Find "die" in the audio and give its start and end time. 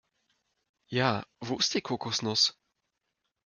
1.75-1.81